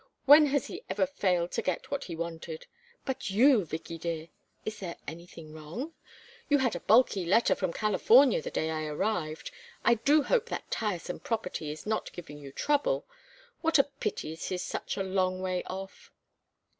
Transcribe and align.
When 0.25 0.47
has 0.47 0.65
he 0.65 0.83
ever 0.89 1.05
failed 1.05 1.51
to 1.51 1.61
get 1.61 1.91
what 1.91 2.05
he 2.05 2.15
wanted? 2.15 2.65
But 3.05 3.29
you, 3.29 3.63
Vicky 3.63 3.99
dear 3.99 4.29
is 4.65 4.79
there 4.79 4.95
anything 5.07 5.53
wrong? 5.53 5.93
You 6.49 6.57
had 6.57 6.75
a 6.75 6.79
bulky 6.79 7.23
letter 7.23 7.53
from 7.53 7.71
California 7.71 8.41
the 8.41 8.49
day 8.49 8.71
I 8.71 8.85
arrived. 8.85 9.51
I 9.85 9.93
do 9.93 10.23
hope 10.23 10.47
that 10.47 10.71
tiresome 10.71 11.19
property 11.19 11.69
is 11.71 11.85
not 11.85 12.11
giving 12.13 12.39
you 12.39 12.51
trouble. 12.51 13.05
What 13.61 13.77
a 13.77 13.83
pity 13.99 14.33
it 14.33 14.51
is 14.51 14.63
such 14.63 14.97
a 14.97 15.03
long 15.03 15.39
way 15.39 15.61
off." 15.65 16.11